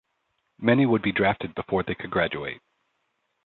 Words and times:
Many 0.57 0.87
would 0.87 1.03
be 1.03 1.11
drafted 1.11 1.53
before 1.53 1.83
they 1.83 1.93
could 1.93 2.09
graduate. 2.09 2.59